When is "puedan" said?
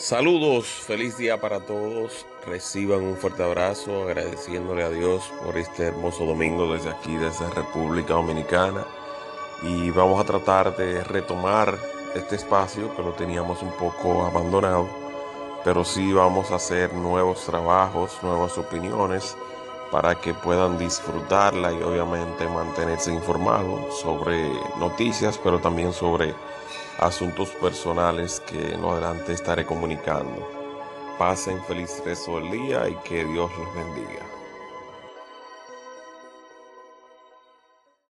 20.32-20.78